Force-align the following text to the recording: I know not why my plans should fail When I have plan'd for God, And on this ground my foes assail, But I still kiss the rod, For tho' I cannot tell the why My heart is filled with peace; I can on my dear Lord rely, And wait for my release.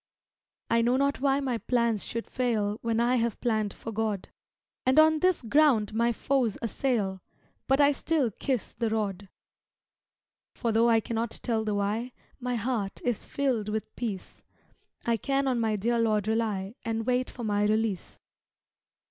I 0.71 0.81
know 0.81 0.97
not 0.97 1.21
why 1.21 1.39
my 1.39 1.59
plans 1.59 2.03
should 2.03 2.25
fail 2.25 2.79
When 2.81 2.99
I 2.99 3.17
have 3.17 3.39
plan'd 3.39 3.71
for 3.71 3.91
God, 3.91 4.29
And 4.83 4.97
on 4.97 5.19
this 5.19 5.43
ground 5.43 5.93
my 5.93 6.11
foes 6.11 6.57
assail, 6.59 7.21
But 7.67 7.79
I 7.79 7.91
still 7.91 8.31
kiss 8.31 8.73
the 8.73 8.89
rod, 8.89 9.29
For 10.55 10.71
tho' 10.71 10.89
I 10.89 11.01
cannot 11.01 11.39
tell 11.43 11.63
the 11.63 11.75
why 11.75 12.13
My 12.39 12.55
heart 12.55 12.99
is 13.05 13.27
filled 13.27 13.69
with 13.69 13.95
peace; 13.95 14.43
I 15.05 15.17
can 15.17 15.47
on 15.47 15.59
my 15.59 15.75
dear 15.75 15.99
Lord 15.99 16.27
rely, 16.27 16.73
And 16.83 17.05
wait 17.05 17.29
for 17.29 17.43
my 17.43 17.65
release. 17.65 18.19